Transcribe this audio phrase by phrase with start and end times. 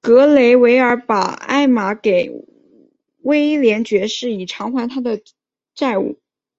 [0.00, 2.30] 格雷维尔把艾玛给
[3.18, 5.20] 威廉爵士以偿还他的
[5.74, 6.18] 债务。